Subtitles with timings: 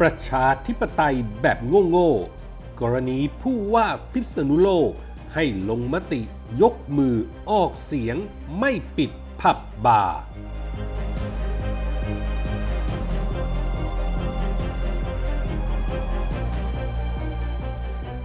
[0.00, 1.58] ประชาธิปไตยแบบ
[1.90, 4.92] โง่ๆ กรณีผู้ว่าพิษณุโลก
[5.34, 6.22] ให้ลงมติ
[6.62, 7.16] ยกมือ
[7.50, 8.16] ออกเสียง
[8.58, 9.10] ไม่ปิด
[9.40, 10.20] ผับบาร์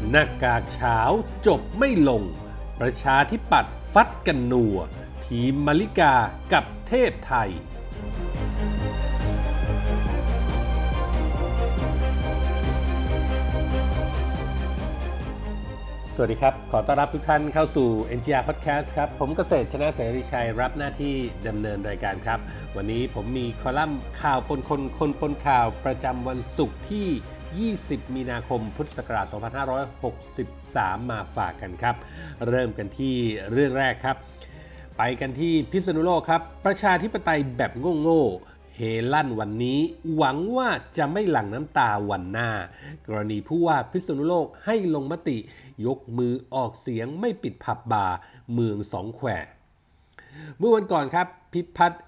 [0.09, 0.97] หน้ากากเช้า
[1.47, 2.23] จบไม่ลง
[2.79, 4.77] ประชาธิปัตย์ฟัดกันนัว
[5.25, 6.13] ทีมมาริกา
[6.53, 7.51] กับเทพไทย
[16.21, 21.15] วัสดีครับ ขอต้อนรับทุกท่านเข้าสู่ NGR Podcast ครับ ผมเกษตรชนะเสรีชัยรับหน้าที่
[21.47, 22.39] ดำเนินรายการครับ
[22.75, 29.25] วันนี้ผมมีคอลัมน์ข่าวปนคนคนปนข่าวประจำวันศุกร์ที่ 20 มีนาคม พุทธศักราช
[30.17, 31.95] 2563 มาฝากกันครับ
[32.47, 33.15] เริ่มกันที่
[33.51, 34.15] เรื่องแรกครับ
[34.97, 38.23] ไปกันที่พิษณุโลกครับ ประชาธิปไตยแบบโง่
[38.77, 38.81] เฮ
[39.13, 39.79] ลั่นวันนี้
[40.15, 42.49] หวังว่าจะไม่หลั่งน้ำตาวันหน้า
[43.07, 45.37] กรณีผู้ว่าพิษณุโลกให้ลงมติ
[45.85, 48.17] ยกมือออกเสียงไม่ปิดผับบาร์
[48.53, 49.27] เมืองสองแคว
[50.57, 52.03] เมื่อวันก่อนครับพิพัฒน์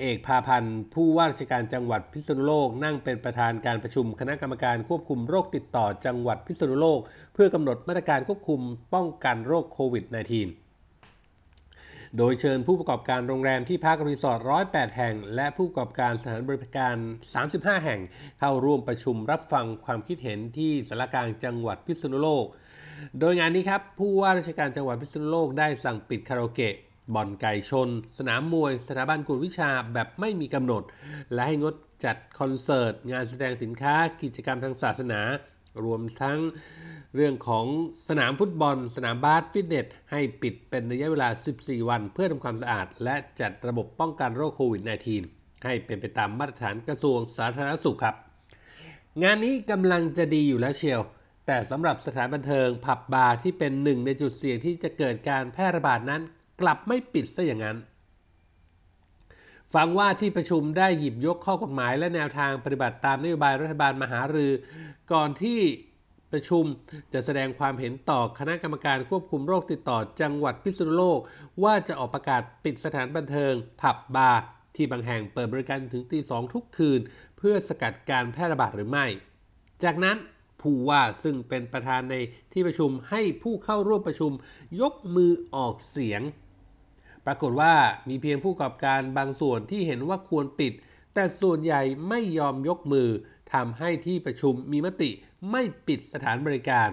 [0.00, 7.00] เอกพาพันธ์ผู้ว่าราชการจังหวัดพิษณุโลก นั่งเป็นประธานการประชุมคณะกรรมการควบคุมโรคติดต่อจังหวัดพิษณุโลก
[7.34, 8.60] เพื่อกำหนดมาตรการควบคุม
[8.94, 10.16] ป้องกันโรคโควิด -19
[12.18, 14.40] โดยเชิญผู้ประกอบการโรงแรมที่พักรีสอร์ท
[14.72, 16.96] 108 แห่ง และผู้ประกอบการสถานบริการ
[17.40, 18.00] 35 แห่ง
[18.38, 22.44] เข้าร่วมประชุมรับฟังความคิดเห็นที่สารกลางจังหวัดพิษณุโลก
[23.20, 26.74] โดยงานนี้ครับ ผู้ว่าราชการจังหวัดพิษณุโลกได้สั่งปิดคาราโอเกะ
[27.14, 30.82] บ่อนไก่ชน สนามมวย สถาบันกวดวิชาแบบไม่มีกำหนด
[31.32, 35.20] และให้งดจัดคอนเสิร์ต งานแสดงสินค้า กิจกรรมทางศาสนา
[35.84, 36.38] รวมทั้ง
[37.14, 37.66] เรื่องของ
[38.08, 44.82] สนามฟุตบอล สนามบาสฟิตเนส ให้ปิดเป็นระยะเวลา 14 วัน เพื่อทำความสะอาด และจัดระบบป้องกันโรคโควิด
[45.22, 48.16] -19 ให้เป็นไปตามมาตรฐานกระทรวงสาธารณสุขครับ
[49.22, 51.00] งานนี้กำลังจะดีอยู่แล้วเชียว
[51.46, 56.22] แต่สำหรับสถานบันเทิงผับบาร์ที่เป็นหนึ่งในจุดเสี่ยงที่จะเกิดการแพร่ระบาดนั้น
[56.60, 57.76] กลับไม่ปิดซะอย่างนั้น
[59.74, 64.52] ฟังว่าที่ประชุมได้หยิบยกข้อกฎหมายและแนวทางปฏิบัติตามนโยบายรัฐบาลมหารือ
[65.12, 65.60] ก่อนที่
[66.32, 66.64] ประชุม
[67.12, 71.20] จะแสดงความเห็นต่อคณะกรรมการควบคุมโรคติดต่อจังหวัดพิษณุโลก
[71.64, 74.40] ว่าจะออกประกาศปิดสถานบันเทิง ผับบาร์
[74.76, 77.00] ที่บางแห่งเปิดบริการถึงตีสองทุกคืน
[77.38, 79.06] เพื่อสกัดการแพร่ระบาดหรือไม่
[79.84, 80.16] จากนั้น
[80.62, 82.14] ผู้ว่าซึ่งเป็นประธานใน
[82.52, 84.32] ที่ประชุมให้ผู้เข้าร่วมประชุม
[84.80, 86.22] ยกมือออกเสียง
[87.26, 87.74] ปรากฏว่า
[88.08, 90.72] มีเพียงผู้ประกอบการบางส่วนที่เห็นว่าควรปิด
[91.14, 93.08] แต่ส่วนใหญ่ไม่ยอมยกมือ
[93.52, 95.10] ทำให้ที่ประชุมมีมติ
[95.50, 96.88] ไม่ปิดสถานบริการ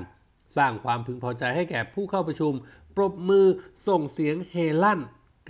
[0.57, 2.53] สร้างความพึงพอใจให้แก่ผู้เข้าประชุม
[2.95, 3.45] ปรบมือ
[3.87, 4.99] ส่งเสียงเฮลั่น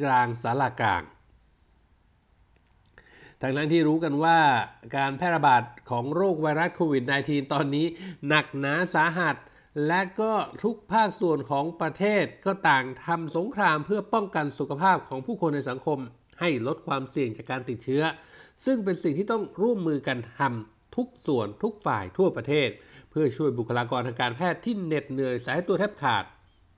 [0.01, 1.03] กลางสารากลาง
[3.41, 4.39] ทั้งนั้นที่รู้กันว่า
[4.97, 7.85] การแพร่ระบาดของโรคไวรัสโควิด -19 ตอนนี้
[8.27, 9.35] หนักหนาสาหัส
[9.87, 10.33] และก็
[10.63, 15.99] ทุกภาคส่วนของประเทศก็ต่างทำสงครามเพื่อป้องกันสุขภาพของผู้คนในสังคม
[16.39, 18.03] ให้ลดความเสี่ยงจากการติดเชื้อ
[18.65, 22.69] ซึ่งเป็นสิ่งที่ต้องร่วมมือกันทำทุกส่วนทุกฝ่ายทั่วประเทศ
[23.09, 26.25] เพื่อช่วยบุคลากรทางการแพทย์ที่เหน็ดเหนื่อยสายตัวแทบขาด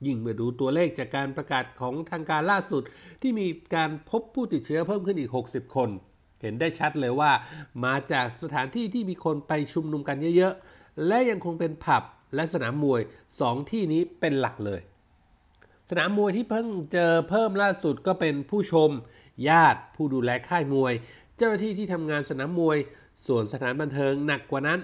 [0.06, 2.82] ยิ่งเมื่อดูตัวเลขจากการประกาศของทางการล่าสุด
[3.22, 5.90] ที่มีการพบผู้ติดเชื้อเพิ่มขึ้นอีก 60 คน
[6.42, 7.32] เห็นได้ชัดเลยว่า
[7.84, 12.02] มาจากสถานที่ที่มีคนไปชุมนุมกันเยอะๆ และยังคงเป็นผับ
[12.34, 13.00] และสนามมวย
[13.36, 14.80] 2 ที่นี้เป็นหลักเลย
[15.90, 18.90] สนามมวยที่เพิ่งเจอเพิ่มล่าสุดก็เป็นผู้ชม
[19.48, 20.92] ญาติ ผู้ดูแลค่ายมวย
[21.36, 22.78] เจ้าหน้าที่ที่ทำงานสนามมวย
[23.26, 24.80] ส่วนสถานบันเทิงหนักกว่านั้น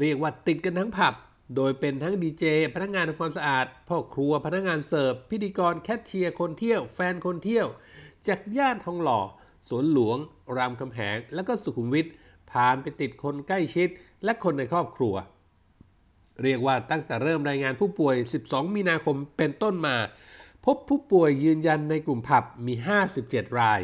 [0.00, 1.14] เรียกว่าติดกันทั้งผับ
[1.56, 2.44] โดยเป็นทั้งดีเจ
[2.74, 7.66] พนักงานทำความสะอาดพ่อครัวพนักงานเสิร์ฟพิธีกรแคชเชียร์คนเที่ยว แฟนคนเที่ยว
[8.28, 9.20] จากย่านทองหล่อ
[9.68, 10.18] สวนหลวง
[10.56, 12.06] รามคำแหง และก็สุขุมวิท
[12.50, 13.88] ผ่านไปติดคนใกล้ชิด
[14.24, 15.14] และคนในครอบครัว
[16.42, 19.96] เรียกว่าตั้งแต่เริ่มรายงานผู้ป่วย 12 มีนาคมเป็นต้นมา
[20.64, 22.74] พบผู้ป่วยยืนยันในกลุ่มผับมี
[23.16, 23.80] 57 ราย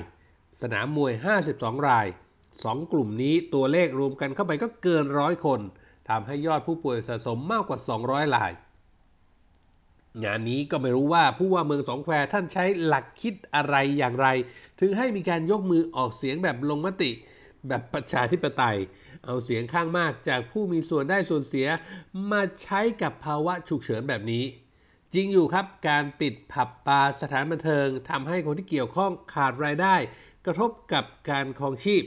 [0.62, 1.12] สนามมวย
[1.50, 2.06] 52 ราย
[2.48, 5.60] 2 กลุ่มนี้ตัวเลขรวมกันเข้าไปก็เกินร้อยคน
[6.08, 8.52] ทำให้ยอดผู้ป่วยสะสมมากกว่า 200ราย
[10.24, 14.28] งานนี้ก็ไม่รู้ว่าผู้ว่าเมืองสองแควท่านใช้หลักคิดอะไรอย่างไร
[14.80, 17.10] ถึงให้มีการยกมือออกเสียงแบบลงมติ
[17.68, 18.78] แบบประชาธิปไตย
[19.24, 21.66] เอาเสียงข้างมากจากผู้มีส่วนได้ส่วนเสีย
[22.30, 24.44] มาใช้กับภาวะฉุกเฉินแบบนี้
[25.14, 29.94] จริงอยู่ครับการปิดผับบาร์สถานบันเทิงทำให้คนที่เกี่ยวข้องขาดรายได้
[30.46, 32.02] กระทบกับการครองชีพ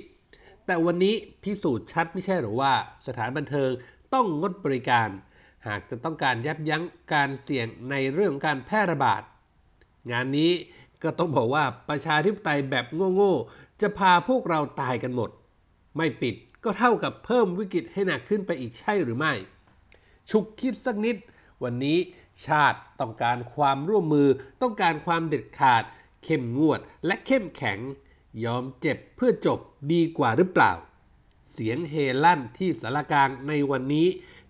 [0.65, 2.74] แต่วันนี้พิสูจน์ชัดไม่ใช่หรือว่า
[3.07, 3.69] สถานบันเทิง
[4.13, 5.09] ต้องงดบริการ
[5.67, 9.21] หากจะต้องการยับยั้งการเสี่ยงในเรื่องการแพร่ระบาด
[10.11, 10.51] งานนี้
[11.03, 12.85] ก็ต้องบอกว่าประชาธิปไตยแบบ
[13.15, 15.29] โง่ๆ จะพาพวกเราตายกันหมด
[15.97, 19.33] ไม่ปิดก็เท่ากับเพิ่มวิกฤตให้หนักขึ้นไปอีกใช่หรือไม่
[20.29, 21.15] ฉุกคิดสักนิด
[21.63, 21.97] วันนี้
[22.45, 24.27] ชาติต้องการความร่วมมือ
[24.61, 25.83] ต้องการความเด็ดขาด
[26.23, 27.79] เข้มงวดและเข้มแข็ง
[28.43, 29.59] ยอมเจ็บเพื่อจบ
[29.91, 30.71] ดีกว่าหรือเปล่า
[31.51, 34.07] เสียงเฮลั่นที่สารกลางในวันนี้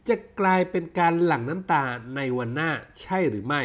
[0.10, 1.84] จะกลายเป็นการหลั่งน้ำตา
[2.16, 2.72] ในวันหน้า
[3.02, 3.62] ใช่หรือไม่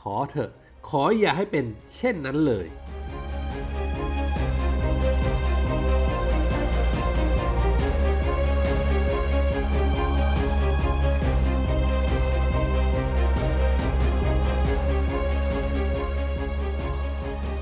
[0.00, 0.50] ขอเถอะ
[0.88, 1.64] ขออย่าให้เป็น
[1.96, 2.66] เช่นนั้นเลย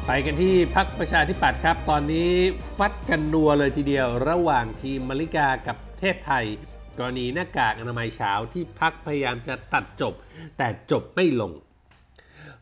[0.06, 2.31] ไปกันที่พักประชาธิปัตย์ครับ ตอนนี้
[2.79, 6.47] ฟัดกันนัวเลยทีเดียวระหว่างทีมมริกากับเทพไทย
[7.00, 10.14] กรณีหน้ากากอนามัยเช้าที่พักพยายามจะตัดจบ
[10.58, 11.52] แต่จบไม่ลง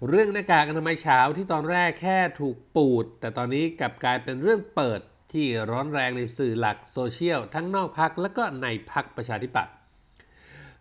[0.08, 5.00] เรื่องหน้ากากอนามัยเช้าที่ตอนแรกแค่ถูกปูด แต่ตอนนี้กลับกลายเป็นเรื่องเปิด
[5.32, 9.74] ที่ร้อนแรงในสื่อหลักโซเชียล ทั้งนอกพักและก็ในพักประชาธิปัตย์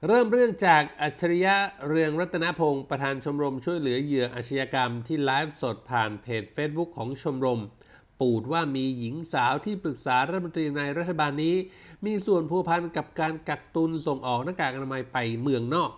[0.07, 1.56] เริ่มเรื่องจากอัจฉริยะ
[1.88, 7.62] เรืองรัตนพงศ์ประธานชมรมช่วยเหลือเหยื่ออาชญากรรมที่ไลฟ์สดผ่านเพจ Facebook ของชมรม
[8.21, 11.55] ปูดว่ามีหญิงสาวที่ปรึกษารัฐมนตรีในรัฐบาลนี้
[12.05, 15.91] มีส่วนพัวพันกับการกักตุนส่งออกหน้ากากอนามัยไปเมืองนอก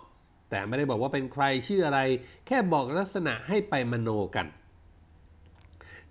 [0.50, 2.00] แต่ไม่ได้บอกว่าเป็นใครชื่ออะไร
[2.46, 4.46] แค่บอกลักษณะให้ไปมโนกัน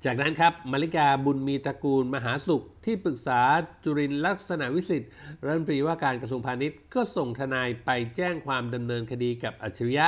[0.06, 3.41] จากนั้นครับมาริกาบุญมีตระกูลมหาสุข ที่ปรึกษา
[3.83, 5.12] จุรินทร์ลักษณะวิสิทธิ์
[5.44, 10.07] รัฐมนตรีว่าการกระทรวงพาณิชย์ก็ส่งทนายไปแจ้งความดำเนินคดีกับอัจฉริยะ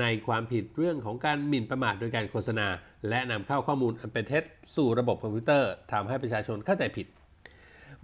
[0.00, 2.66] ในความผิดเรื่องของการหมิ่นประมาทโดยการโฆษณา
[3.08, 4.42] และนำเข้าข้อมูลอันเป็นเท็จ
[4.76, 7.06] สู่ระบบคอมพิวเตอร์ทำให้ประชาชนเข้าใจผิด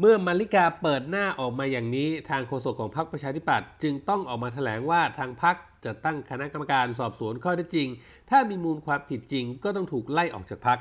[0.01, 7.89] เมื่อมาริกาเปิดหน้าออกมาอย่างนี้ ทางโฆษกของพรรคประชาธิปัตย์จึงต้องออกมาแถลงว่าทางพรรคจะตั้งคณะกรรมการสอบสวนข้อเท็จจริง
[8.31, 10.79] ถ้ามีมูลความผิดจริง ก็ต้องถูกไล่ออกจากพรรค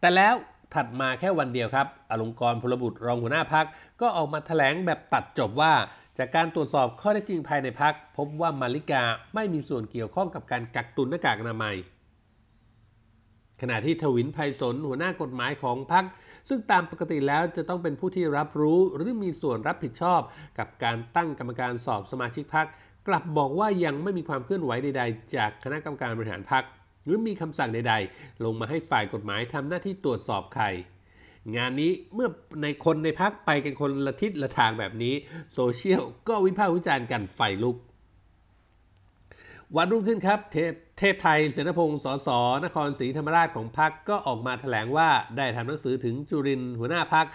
[0.00, 0.34] แต่แล้ว
[0.74, 3.66] ถัดมาแค่วันเดียวครับอลงกรพลบุตรรองหัวหน้าพัก
[4.00, 5.72] ก็ออกมาแถลงแบบตัดจบว่า
[6.18, 9.02] จากการตรวจสอบข้อเท็จจริงภายในพัก พบว่ามาริกา
[9.34, 11.76] ไม่มีส่วนเกี่ยวข้องกับการกักตุนหน้ากากอนามัย
[13.60, 16.04] ขณะที่ทวินไพศาลหัวหน้ากฎหมายของพัก
[16.48, 20.20] ซึ่งตามปกติแล้วจะต้องเป็นผู้ที่รับรู้หรือมีส่วนรับผิดชอบ
[20.58, 22.66] กับการตั้งกรรมการสอบสมาชิกพัก
[23.08, 26.64] กลับบอกว่ายังไม่มีความเคลื่อนไหวใด ๆ จากคณะกรรมการบริหารพัก
[27.04, 30.64] หรือมีคำสั่งใด ๆ ลงมาให้ฝ่ายกฎหมายทำหน้าที่ตรวจสอบใคร
[31.56, 32.28] งานนี้เมื่อ
[32.62, 35.14] ในคนในพักไปกันคนละทิศละทางแบบนี้
[35.54, 37.76] โซเชียลก็วิพากษ์วิจารณ์กันไฟลุก
[39.74, 42.28] วันรุ่งขึ้นครับ เทพเทพไทยเสนพงศ์สส
[42.64, 47.26] นครศรีธรรมราชของพักก็ออกมาแถลงว่าได้ทำหนังสือถึงจุรินทร์หัวหน้าพัก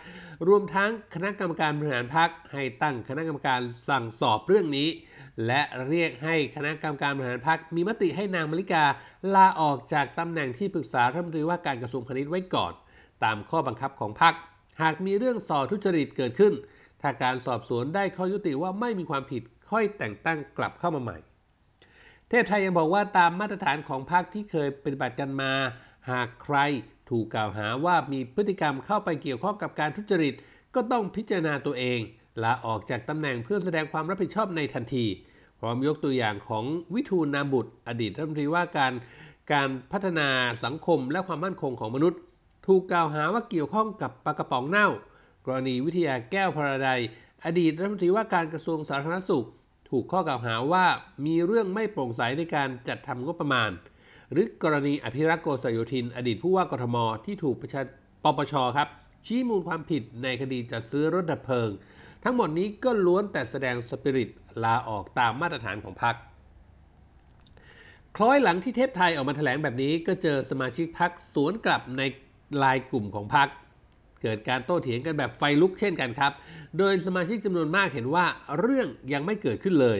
[0.48, 4.88] รวมทั้งคณะกรรมการบริหารพักให้ตั้งคณะกรรมการสั่งสอบเรื่องนี้
[5.46, 8.84] และเรียกให้คณะกรรมการบริหารพักมีมติให้นางมริกา
[9.36, 12.74] ลาออกจากตำแหน่งที่ปรึกษารัฐมนตรีว่าการกระทรวงพาณิชย์ไว้ก่อน
[13.24, 14.34] ตามข้อบังคับของพัก
[14.82, 16.54] หากมีเรื่องส่อทุจริตเกิดขึ้น
[17.02, 19.42] ถ้าการสอบสวนได้ข้อยุติว่าไม่มีความผิด
[19.72, 21.18] ค่อยแต่งตั้งกลับเข้ามาใหม่
[22.34, 25.52] เทพไทยยังบอกว่าตามมาตรฐานของพรรคที่เคยปฏิบัติกันมา
[26.10, 26.58] หากใคร
[27.10, 30.34] ถูกกล่าวหาว่ามีพฤติกรรมเข้าไปเกี่ยวข้องกับการทุจริต
[30.76, 32.00] ก็ต้องพิจารณาตัวเอง
[32.44, 35.06] ลาออกจากตำแหน่งเพื่อแสดงความรับผิดชอบในทันที
[35.60, 38.94] พร้อมยกตัวอย่างของวิทูลนามบุตร อดีตรัฐมนตรีว่าการ
[39.52, 40.28] การพัฒนา
[40.66, 42.20] สังคมและความมั่นคงของมนุษย์
[42.68, 44.88] ถูกกล่าวหาว่าเกี่ยวข้องกับปลากระป๋องเน่า
[45.46, 46.90] กรณีวิทยาแก้วพราด
[47.46, 49.48] อดีตรัฐมนตรีว่าการกระทรวงสาธารณสุข
[49.92, 50.86] ถูกข้อกล่าวหาว่า
[51.26, 53.72] มีเรื่องไม่โปร่งใสในการจัดทำงบประมาณ
[54.32, 57.82] หรือกรณีอภิรักษ์โกษโยธิน อดีตผู้ว่ากทม ที่ถูกประชา
[58.24, 58.88] ปปชครับ
[59.26, 61.70] ชี้มูลความผิดในคดีจัดซื้อรถดับเพลิง
[62.24, 64.30] ทั้งหมดนี้ก็ล้วนแต่แสดงสปิริต
[64.64, 66.16] ลาออกตามมาตรฐานของพรรค
[68.16, 72.02] คล้อยหลังที่เทพไทยออกมาแถลงแบบนี้ ก็เจอสมาชิกพักสวนกลับใน
[72.64, 73.48] ลายกลุ่มของพัก
[74.22, 76.32] เกิดการโต้เถียงกันแบบไฟลุกเช่นกันครับ
[76.78, 78.26] โดยสมาชิกจำนวนมากเห็นว่า
[78.60, 80.00] เรื่องยังไม่เกิดขึ้นเลย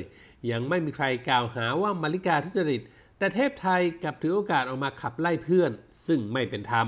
[0.52, 2.82] ยังไม่มีใครกล่าวหาว่ามาริกาทุจริต
[3.18, 5.72] แต่เทพไทยกลับถือโอกาสออกมาขับไล่เพื่อน
[6.08, 6.88] ซึ่งไม่เป็นธรรม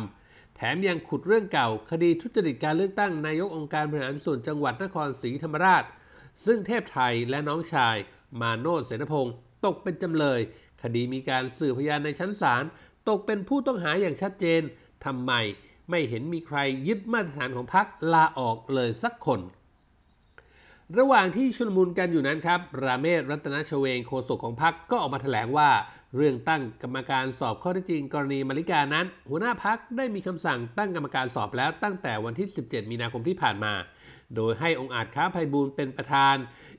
[0.56, 5.84] แถมยังขุดเรื่องเก่า คดีทุจริตการเลือกตั้งนายกองค์การบริหารส่วนจังหวัดนครศรีธรรมราช
[6.46, 7.96] ซึ่งเทพไทยและน้องชาย
[8.42, 9.34] มาโนดเสนพงศ์
[9.66, 10.40] ตกเป็นจำเลย
[10.82, 12.64] คดีมีการสืบพยานในชั้นศาล
[13.10, 14.62] ตกเป็นผู้ต้องหาอย่างชัดเจน
[15.06, 15.32] ทำไม
[15.90, 19.42] ไม่เห็นมีใครยึดมาตรฐานของพรรคลาออกเลยสักคน
[20.98, 25.70] ระหว่างที่ชุลมุนกันอยู่นั้นครับ ราเมศรัตนชเวงโฆษกของพรรคก็ออกมาแถลงว่า
[26.16, 33.74] เรื่องตั้งกรรมการสอบข้อเท็จจริงกรณีมาริกานั้น หัวหน้าพักได้มีคำสั่งตั้งกรรมการสอบแล้วตั้งแต่วันที่ 17 มีนาคมที่ผ่านมา
[34.36, 36.36] โดยให้องค์อาจค้าภัยบูลเป็นประธาน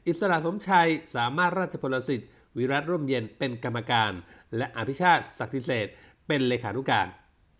[0.06, 4.12] อิสระสมชัยสามารถราชพลสิทธิ์วิรัตร่มเย็นเป็นกรรมการ
[4.56, 5.86] และอภิชาติศักดิเศษ
[6.26, 7.06] เป็นเลขานุการ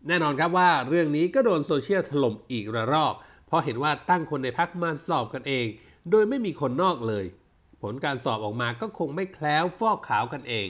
[0.08, 3.14] แน่นอนครับว่าเรื่องนี้ก็โดนโซเชียลถล่มอีกระรอก
[3.46, 5.66] เพราะเห็นว่าตั้งคนในพักมาสอบกันเอง
[6.10, 7.24] โดยไม่มีคนนอกเลย
[7.82, 10.68] ผลการสอบออกมาก็คงไม่แคล้วฟอกขาวกันเอง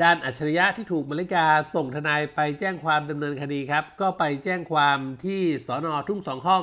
[0.00, 6.62] ด้านอัจฉริยะที่ถูกมริกาส่งทนายไปแจ้งความดำเนินคดีครับ ก็ไปแจ้งความที่สอนอทุ่งสองห้อง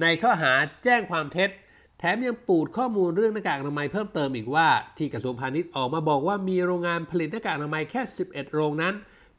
[0.00, 0.52] ในข้อหา
[0.84, 1.50] แจ้งความเท็จ
[1.98, 8.94] แถมยังปูดข้อมูลเรื่องหน้ากากอนามัยเพิ่มเติมอีกว่าที่กระทรวงพาณิชย์ออกมาบอกว่ามีโรงงานผลิตหน้ากากอนามัยแค่ 11 โรงนั้น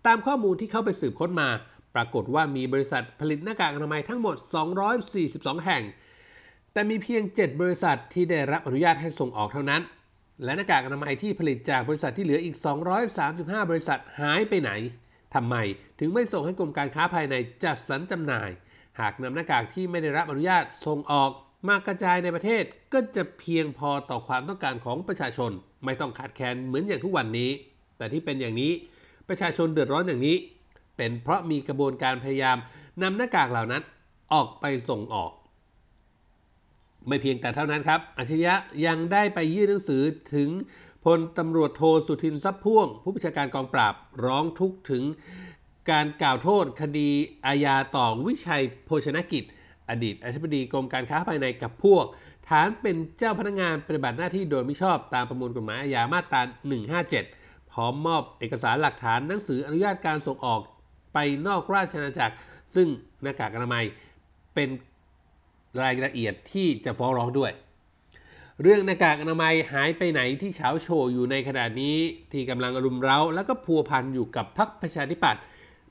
[0.05, 1.49] ตามข้อมูลที่เข้าไปสืบค้นมา
[1.95, 4.35] ปรากฏว่ามีบริษัทผลิตหน้ากากอนามัยทั้งหมด
[5.01, 5.83] 242 แห่ง
[6.73, 9.81] แต่มีเพียง 7 บริษัทที่ได้รับอนุญาตให้ส่งออกเท่านั้น
[10.43, 12.55] และหน้ากากอนามัยที่ผลิตจากบริษัทที่เหลืออีก
[13.13, 14.71] 235 บริษัทหายไปไหน
[15.35, 15.55] ทำไม
[15.99, 18.49] ถึงไม่ส่งให้กรมการค้าภายในจัดสรรจำหน่าย
[18.99, 21.31] หากนำหน้ากากที่ไม่ได้รับอนุญาตส่งออก
[21.67, 22.63] มากระจายในประเทศ
[22.93, 25.51] ก็จะเพียงพอต่อความต้องการของประชาชน
[25.85, 27.51] ไม่ต้องขาดแคลนเหมือนอย่างทุกวันนี้
[27.97, 28.71] แต่ที่เป็นอย่างนี้
[29.29, 30.37] ประชาชนเดือดร้อนอย่างนี้
[30.97, 32.57] เป็นเพราะมีกระบวนการพยายาม
[33.01, 33.83] นำหน้ากากเหล่านั้น
[34.33, 35.31] ออกไปส่งออก
[37.07, 38.53] ไม่เพียงแต่เท่านั้นครับอาชญะ
[38.85, 40.03] ยังได้ไปยื่นหนังสือ
[40.33, 40.49] ถึง
[41.05, 43.93] พลตำรวจโทสุทินทรัพย์พ่วง ผู้บัญชาการกองปราบ
[44.25, 45.03] ร้องทุกข์ถึง
[45.91, 47.09] การกล่าวโทษคดี
[47.45, 49.43] อาญาต่อวิชัยโภชนกิจ
[49.89, 52.05] อดีตอธิบดีกรมการค้าภายในกับพวก
[52.49, 56.41] ฐานเป็นเจ้าพนักงานปฏิบัติหน้าที่โดยมิชอบตามประมวลกฎหมายอาญามาตรา
[56.95, 57.46] 157
[57.77, 60.61] ร้อมมอบเอกสารหลักฐานหนังสืออนุญาตการส่งออก
[61.13, 61.17] ไป
[61.47, 62.35] นอกราชอาณาจักร
[62.75, 62.87] ซึ่ง
[63.21, 63.85] หน้ากากอนามัย
[64.55, 64.69] เป็น
[65.81, 67.51] รายละเอียดที่จะฟ้องร้องด้วย
[68.61, 71.97] เรื่องหน้ากากอนามัยหายไปไหนที่เฉาโชว์อยู่ในขณะนี้
[72.31, 75.41] ที่กำลังรุมเร้า แล้วก็พัวพันอยู่กับพรรคประชาธิปัตย์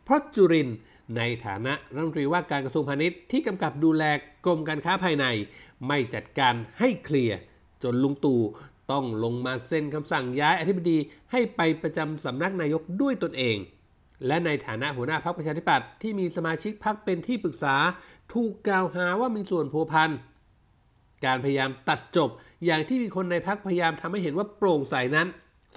[0.05, 0.69] เพราะจุริน
[1.17, 4.05] ในฐานะรัฐมนตรีว่าการกระทรวงพาณิชย์ที่กำกับดูแล
[4.47, 5.27] กรมการค้าภายใน
[5.87, 7.39] ไม่จัดการให้เคลียร์
[7.83, 8.41] จนลุงตู่
[8.91, 10.99] ต้องลงมาเซ็นคำสั่งย้ายอธิบดี
[11.33, 13.57] ให้ไปประจำสำนักนายกด้วยตนเอง
[14.27, 17.77] และในฐานะหัวหน้าพรรคประชาธิปัตย์ที่มีสมาชิกพรรคเป็นที่ปรึกษา
[18.35, 20.11] ถูกกล่าวหาว่ามีส่วนพัวพัน
[21.25, 22.31] การพยายามตัดจบ
[22.65, 25.29] อย่างที่มีคนในพักพยายามทำให้เห็นว่าโปร่งใสนั้น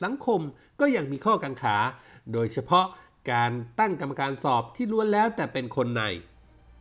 [0.03, 0.41] สังคม
[0.79, 1.77] ก็ยังมีข้อกังขา
[2.33, 2.85] โดยเฉพาะ
[3.31, 6.03] การตั้งกรรมการสอบที่ล้วนแล้วแต่เป็นคนใน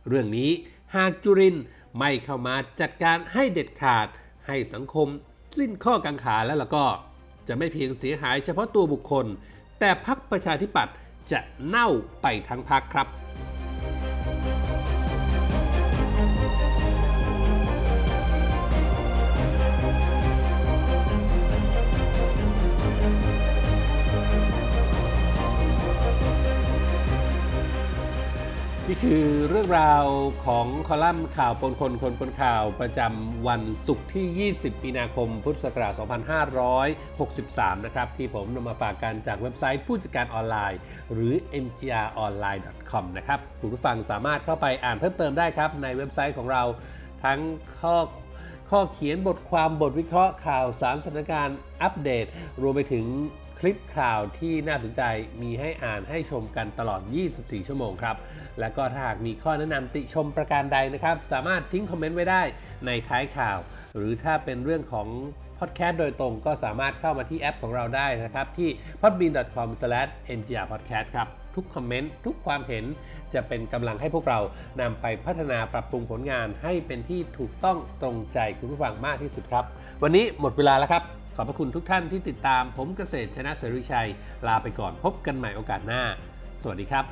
[0.07, 0.51] เรื่องนี้
[0.95, 1.55] หากจุริน
[1.99, 4.07] ไม่เข้ามาจัดการให้เด็ดขาด
[4.47, 5.07] ให้สังคม
[5.57, 6.85] สิ้นข้อกังขาแล้วล่ะก็
[7.47, 9.25] จะไม่เพียงเสียหายเฉพาะตัวบุคคล
[9.79, 10.95] แต่พักประชาธิปัตย์
[11.31, 11.89] จะเน่า
[12.21, 13.07] ไปทั้งพักครับ
[29.05, 30.05] คือเรื่องราว
[30.45, 35.93] ของคอลัมน์ข่าวปนคนคนปนข่าวประจำวันศุกร์ที่ 20 มีนาคม พุทธศักราช
[37.79, 40.79] 2563 นะครับ ที่ผมนำมาฝากกันจากเว็บไซต์ผู้จัดการออนไลน์
[41.13, 46.63] หรือ mgronline.com นะครับคุณผู้ฟังสามารถเข้าไปอ่านเพิ่มเติมได้ครับ ในเว็บไซต์ของเรา
[47.23, 47.39] ทั้ง
[47.81, 47.95] ข้อ
[48.71, 52.25] ข้อเขียนบทความบทวิเคราะห์ข่าวสารสถานการณ์อัปเดต
[52.61, 53.05] รวมไปถึง
[53.59, 55.01] คลิปข่าวที่น่าสนใจ
[55.41, 57.01] มีให้อ่านให้ชมกันตลอด
[57.35, 58.17] 24 ชั่วโมงครับ
[58.59, 62.41] และก็ถ้าหากมีข้อแนะนำติชมประการใดนะครับ สามารถทิ้งคอมเมนต์ไว้ได้
[62.85, 63.57] ในท้ายข่าว
[63.95, 65.07] หรือถ้าเป็นเรื่องของ
[65.59, 68.69] พอดแคสต์โดยตรงก็สามารถเข้ามาที่แอปของเราได้นะครับ ที่
[69.01, 72.85] podbean.com/ngrpodcast ครับ ทุกคอมเมนต์ทุกความเห็น
[73.33, 74.39] จะเป็นกำลังให้พวกเรา
[74.81, 79.65] นำไปพัฒนาปรับปรุงผลงานให้เป็นที่ถูกต้องตรงใจคุณผู้ฟังมากที่สุดครับ
[80.03, 81.03] วันนี้หมดเวลาแล้วครับ
[81.39, 84.09] อบพระคุณทุกท่านที่ติดตามผมเกษตรชนะเสรีชัย
[84.47, 86.01] ลาไปก่อนพบกันใหม่โอกาสหน้า
[86.61, 87.05] สวัสดีครับ